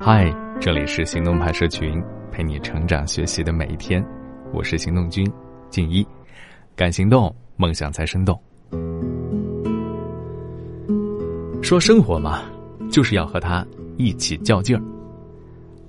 [0.00, 2.00] 嗨，这里是行动派社群，
[2.30, 4.02] 陪你成长学习的每一天。
[4.52, 5.28] 我是行动君
[5.70, 6.06] 静一，
[6.76, 8.40] 敢行动，梦想才生动。
[11.60, 12.44] 说生活嘛，
[12.88, 13.66] 就是要和他
[13.96, 14.82] 一起较劲儿，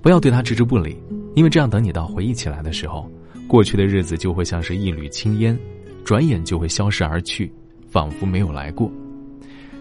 [0.01, 0.97] 不要对他置之不理，
[1.35, 3.07] 因为这样等你到回忆起来的时候，
[3.47, 5.57] 过去的日子就会像是一缕青烟，
[6.03, 7.53] 转眼就会消失而去，
[7.87, 8.91] 仿佛没有来过。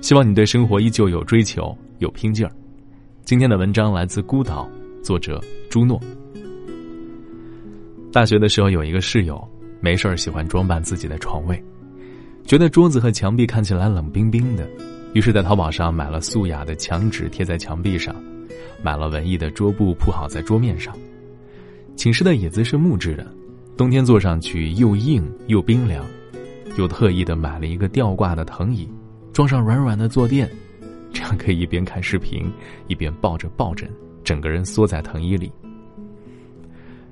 [0.02, 2.52] 希望你对生活依旧有追求，有拼劲儿。
[3.28, 4.66] 今天的文章来自孤岛，
[5.02, 5.38] 作者
[5.68, 6.00] 朱诺。
[8.10, 9.38] 大学的时候有一个室友，
[9.82, 11.62] 没事儿喜欢装扮自己的床位，
[12.46, 14.66] 觉得桌子和墙壁看起来冷冰冰的，
[15.12, 18.16] 于是，在淘宝上买了素雅的墙纸贴在墙壁上，
[18.82, 20.96] 买了文艺的桌布铺好在桌面上。
[21.96, 23.26] 寝室的椅子是木质的，
[23.76, 26.02] 冬天坐上去又硬又冰凉，
[26.78, 28.88] 又特意的买了一个吊挂的藤椅，
[29.34, 30.48] 装上软软的坐垫。
[31.12, 32.50] 这样可以一边看视频，
[32.86, 33.90] 一边抱着抱枕，
[34.22, 35.50] 整个人缩在藤椅里。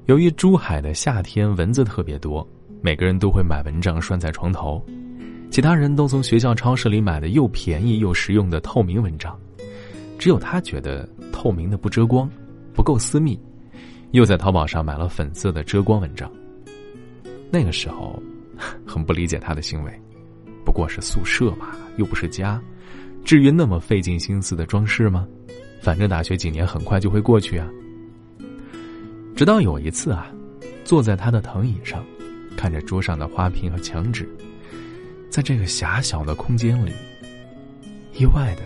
[0.06, 2.46] 由于珠海的夏天蚊子特别多，
[2.80, 4.84] 每个人都会买蚊帐拴在床头，
[5.50, 9.36] 其他人都从学校超市里买的又便宜又实用的透明蚊帐，
[10.18, 12.30] 只有他觉得透明的不遮光，
[12.72, 13.36] 不够私密，
[14.12, 16.30] 又在淘宝上买了粉色的遮光蚊帐。
[17.50, 18.22] 那个时候，
[18.86, 20.00] 很不理解他的行为，
[20.64, 22.62] 不过是宿舍嘛，又不是家。
[23.26, 25.26] 至于那么费尽心思的装饰吗？
[25.82, 27.68] 反正大学几年很快就会过去啊。
[29.34, 30.30] 直到有一次啊，
[30.84, 32.04] 坐在他的藤椅上，
[32.56, 34.28] 看着桌上的花瓶和墙纸，
[35.28, 36.92] 在这个狭小的空间里，
[38.14, 38.62] 意外的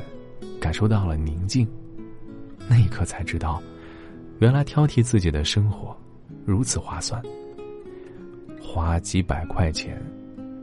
[0.61, 1.67] 感受到了宁静。
[2.69, 3.62] 那一刻才知道，
[4.41, 5.97] 原来挑剔自己的生活
[6.45, 7.20] 如此划算。
[8.61, 9.98] 花几百块钱，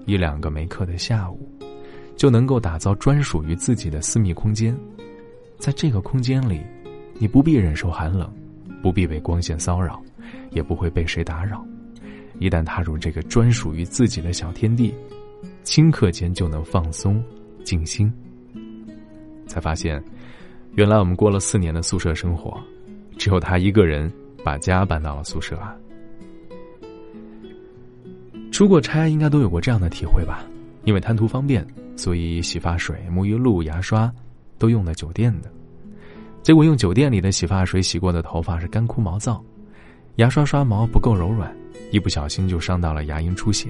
[0.06, 1.52] 一两个没课的下午。
[2.18, 4.76] 就能够打造专属于自己的私密空间，
[5.60, 6.62] 在这个空间里，
[7.20, 8.28] 你不必忍受寒冷，
[8.82, 10.02] 不必被光线骚扰，
[10.50, 11.64] 也不会被谁打扰。
[12.40, 14.94] 一旦踏入这个专属于自己的小天地，
[15.64, 17.24] 顷刻间就能放松、
[17.64, 18.12] 静心。
[19.46, 20.04] 才发现，
[20.74, 22.60] 原来我们过了四年的宿舍生活，
[23.18, 24.12] 只有他一个人
[24.44, 25.76] 把家搬到了宿舍啊。
[28.52, 30.44] 出过差应该都有过这样的体会吧？
[30.84, 31.66] 因为贪图方便。
[31.98, 34.10] 所以，洗发水、沐浴露、牙刷，
[34.58, 35.52] 都用的酒店的。
[36.44, 39.44] 结果用酒店里的洗发水洗过的头发是干枯毛躁，
[40.16, 41.54] 牙刷刷毛不够柔软，
[41.92, 43.68] 一不小心就伤到了牙龈出血。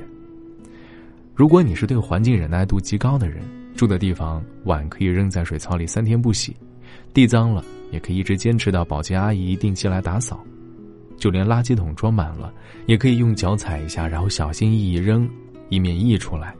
[1.34, 3.42] 如果你是对环境忍耐度极高的人，
[3.76, 6.56] 住的地方碗可以扔在水槽里三天不洗，
[7.14, 10.44] 地脏了也可以一直坚持到保洁阿姨定期来打扫，
[11.18, 12.54] 就连垃圾桶装满了，
[12.86, 15.28] 也可以用脚踩一下，然后小心翼翼扔，
[15.70, 16.56] 以免溢出来。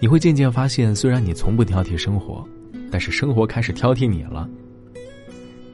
[0.00, 2.46] 你会渐渐发现，虽然你从不挑剔生活，
[2.90, 4.48] 但是生活开始挑剔你了。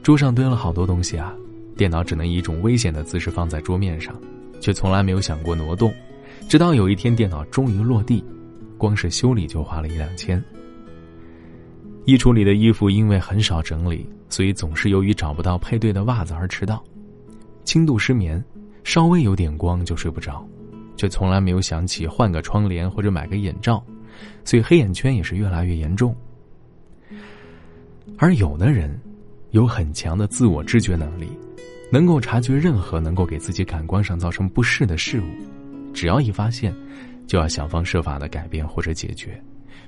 [0.01, 1.35] 桌上堆了好多东西啊，
[1.75, 4.15] 电脑只能以一种危险的姿势放在桌面上，
[4.59, 5.93] 却从来没有想过挪动。
[6.47, 8.23] 直到有一天，电脑终于落地，
[8.77, 10.41] 光是修理就花了一两千。
[12.05, 16.83] 衣橱里的衣服因为很少整理，所以总是由于找不到配对的袜子而迟到。
[17.63, 18.43] 轻度失眠，
[18.83, 20.43] 稍微有点光就睡不着，
[20.97, 23.83] 却从来没有想起换个窗帘或者买个眼罩。
[24.43, 26.15] 所以黑眼圈也是越来越严重，
[28.17, 28.99] 而有的人
[29.51, 31.27] 有很强的自我知觉能力，
[31.91, 35.25] 能够察觉任何能够给自己感官上造成不适的事物，
[35.93, 36.73] 只要一发现，
[37.27, 39.41] 就要想方设法的改变或者解决，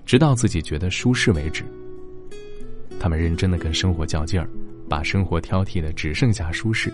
[0.05, 1.63] 直到自己觉得舒适为止。
[2.99, 4.47] 他们认真的跟生活较劲儿，
[4.87, 6.93] 把生活挑剔的只剩下舒适，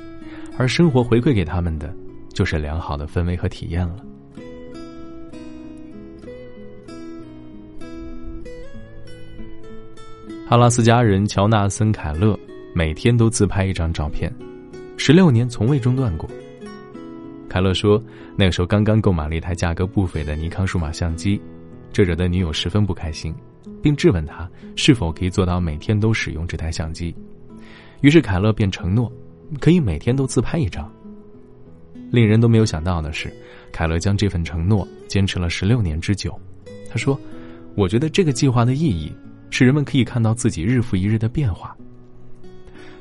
[0.57, 1.93] 而生活回馈给他们的
[2.33, 4.03] 就是良好的氛围和体验了。
[10.49, 12.35] 阿拉斯加人乔纳森·凯勒
[12.73, 14.33] 每天都自拍一张照片，
[14.97, 16.27] 十六年从未中断过。
[17.47, 18.03] 凯勒说，
[18.35, 21.39] 那个时候刚刚购买了一台价格不菲的尼康数码相机，
[21.93, 23.31] 这惹得女友十分不开心，
[23.79, 27.13] 并质问他是否可以做到每天都使用这台相机。
[28.01, 29.11] 于是凯勒便承诺，
[29.59, 30.91] 可以每天都自拍一张。
[32.09, 33.31] 令人都没有想到的是，
[33.71, 36.35] 凯勒将这份承诺坚持了十六年之久。
[36.89, 37.19] 他说
[37.77, 39.13] ：“我觉得这个计划的意义。”
[39.49, 41.75] 使人们可以看到自己日复一日的变化。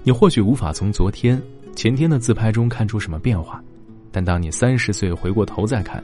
[0.03, 1.41] 你或许无法从昨天、
[1.75, 3.62] 前天的自拍中看出什么变化，
[4.11, 6.03] 但当你三十岁回过头再看，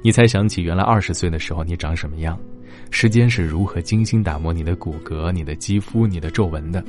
[0.00, 2.38] 你才想起原来二十岁的时候你长什么样。
[2.90, 6.82] 时间是如何精心打磨你的骨骼、你的肌肤、你的皱纹的。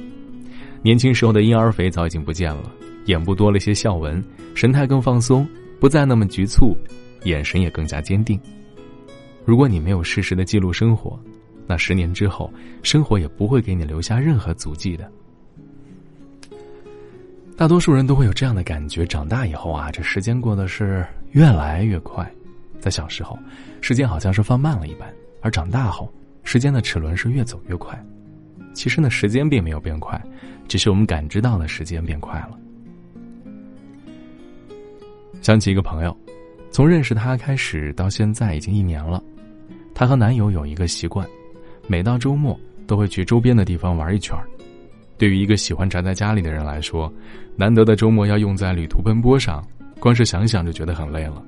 [0.82, 2.72] 年轻时候的婴儿肥早已经不见了，
[3.06, 4.24] 眼部多了些笑纹，
[4.54, 5.48] 神态更放松，
[5.80, 6.76] 不再那么局促，
[7.24, 8.40] 眼神也更加坚定。
[9.46, 11.18] 如果你没有适时的记录生活，
[11.68, 12.52] 那十年之后，
[12.82, 15.10] 生活也不会给你留下任何足迹的。
[17.56, 22.30] 大多数人都会有这样的感觉：长大以后啊，这时间过得是越来越快。
[22.80, 23.38] 在小时候，
[23.80, 25.08] 时间好像是放慢了一般；
[25.42, 26.12] 而长大后，
[26.44, 27.98] 时间的齿轮是越走越快。
[28.74, 30.22] 其实呢，时间并没有变快，
[30.68, 32.60] 只是我们感知到的时间变快了。
[35.42, 36.18] 想起一个朋友，
[36.72, 39.24] 从认识他开始到现在已经一年了。
[39.94, 41.26] 她和男友有一个习惯，
[41.88, 42.58] 每到周末
[42.88, 44.38] 都会去周边的地方玩一圈。
[45.18, 47.12] 对于一个喜欢宅在家里的人来说，
[47.56, 49.66] 难得的周末要用在旅途奔波上，
[50.00, 51.44] 光是想想就觉得很累了。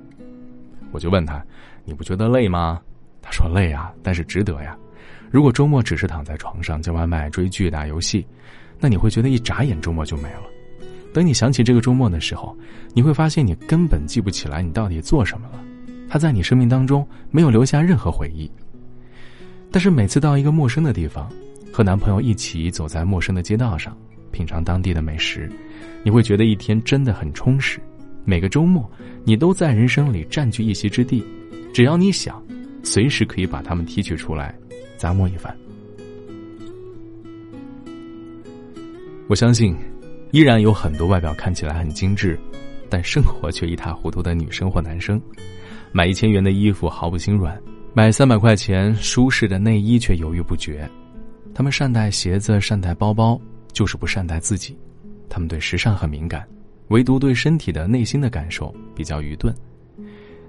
[0.91, 1.43] 我就问他
[1.83, 2.81] ：“你不觉得累吗？”
[3.21, 4.77] 他说：“累啊，但是值得呀。
[5.31, 8.25] 如果周末只是躺在床上叫外卖、追剧、打游戏，
[8.79, 10.43] 那你会觉得一眨眼周末就没了。
[11.13, 12.55] 等你想起这个周末的时候，
[12.93, 15.59] 你会发现你根本记不起来你到底做什么了。
[16.07, 18.49] 他在你生命当中没有留下任何回忆。
[19.75, 21.29] 但是每次到一个陌生的地方。”
[21.69, 23.93] 和男朋友一起走在陌生的街道上，
[24.31, 25.51] 品尝当地的美食，
[26.01, 27.77] 你会觉得一天真的很充实。
[28.23, 28.89] 每个周末，
[29.25, 31.21] 你都在人生里占据一席之地，
[31.73, 32.41] 只要你想，
[32.83, 34.57] 随时可以把它们提取出来，
[34.97, 35.53] 咂摸一番。
[39.27, 39.75] 我相信，
[40.31, 42.39] 依然有很多外表看起来很精致，
[42.89, 45.21] 但生活却一塌糊涂的女生或男生，
[45.91, 47.61] 买一千元的衣服毫不心软，
[47.97, 50.85] 买三百块钱舒适的内衣却犹豫不决。
[51.53, 53.39] 他们善待鞋子，善待包包，
[53.71, 54.77] 就是不善待自己。
[55.29, 56.45] 他们对时尚很敏感，
[56.89, 59.55] 唯独对身体的内心的感受比较愚钝。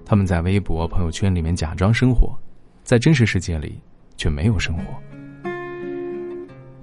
[0.03, 2.37] 他们在微博、朋友圈里面假装生活，
[2.83, 3.79] 在真实世界里
[4.17, 4.83] 却没有生活。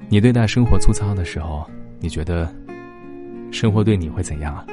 [0.08, 1.69] 你对待生活粗糙的时候，
[2.00, 2.50] 你觉得
[3.52, 4.64] 生活对你会怎样啊？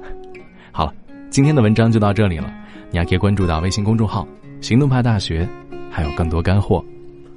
[0.72, 0.94] 好了，
[1.28, 2.50] 今天的文章就到这里了。
[2.90, 4.26] 你还可以关注到微信公众号
[4.60, 5.48] “行动派大学”，
[5.90, 6.84] 还有更多干货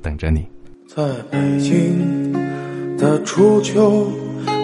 [0.01, 0.45] 等着你。
[0.87, 2.33] 在北京
[2.97, 4.07] 的初秋，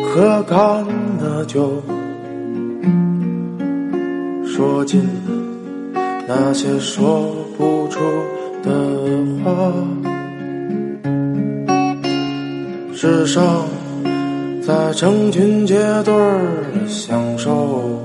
[0.04, 0.86] 喝干
[1.20, 1.82] 的酒，
[4.46, 8.00] 说尽了那些说不出
[8.64, 8.72] 的
[9.44, 9.72] 话。
[12.94, 13.68] 世上
[14.64, 18.04] 在成群结队的享受，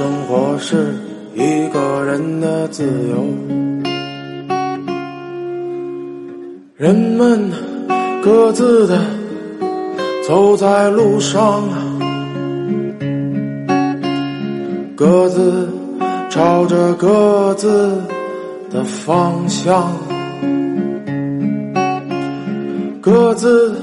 [0.00, 0.94] 生活是
[1.34, 3.22] 一个人的自由。
[6.74, 7.50] 人们
[8.22, 8.98] 各自的
[10.26, 11.64] 走在路上，
[14.96, 15.68] 各自
[16.30, 18.00] 朝着各自
[18.70, 19.92] 的方向，
[23.02, 23.74] 各自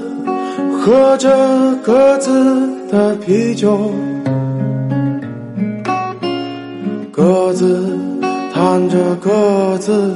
[0.80, 3.92] 喝着各自的啤酒，
[7.18, 7.98] 各自
[8.54, 10.14] 谈着各自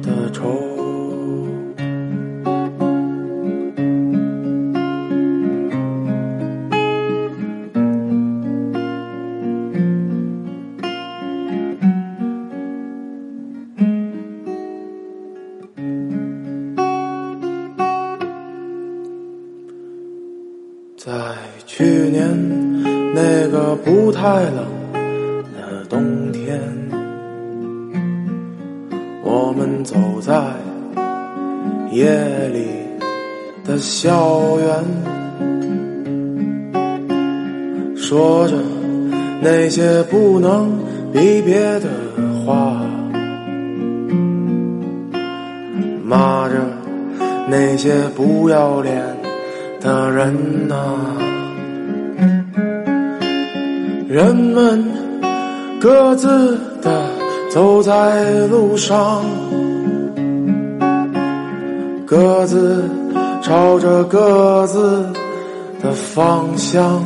[0.00, 0.44] 的愁。
[20.96, 21.12] 在
[21.66, 22.24] 去年
[23.12, 24.75] 那个不太冷
[29.96, 30.34] 走在
[31.90, 32.06] 夜
[32.52, 32.66] 里
[33.64, 34.84] 的校园，
[37.96, 38.56] 说着
[39.40, 40.70] 那些不能
[41.14, 41.88] 离别的
[42.44, 42.78] 话，
[46.04, 46.56] 骂着
[47.48, 49.02] 那些不要脸。
[49.80, 50.74] 的人呐，
[54.08, 54.84] 人们
[55.80, 57.08] 各自的
[57.50, 59.22] 走在路上，
[62.06, 62.88] 各自
[63.42, 65.12] 朝着各自
[65.82, 67.02] 的方向，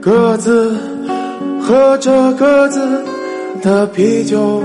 [0.00, 0.76] 各自
[1.62, 3.04] 喝着各自
[3.62, 4.62] 的啤酒，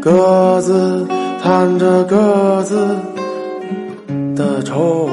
[0.00, 1.06] 各自。
[1.40, 2.76] 谈着各自
[4.34, 5.08] 的愁，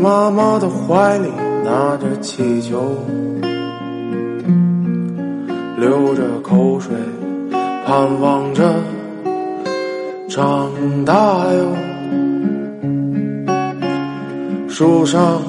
[0.00, 1.28] 妈妈的怀里
[1.64, 2.96] 拿着气球
[5.76, 6.94] 流着口水
[7.84, 8.74] 盼望着
[10.28, 10.70] 长
[11.04, 11.14] 大
[11.52, 11.76] 哟。
[14.68, 15.42] 树上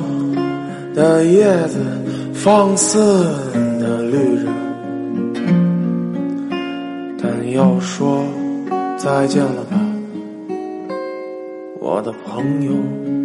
[0.95, 1.79] 的叶子
[2.33, 3.23] 放肆
[3.79, 4.49] 的绿着
[7.21, 8.23] 但要说
[8.97, 9.77] 再见了吧
[11.79, 13.18] 我的朋友。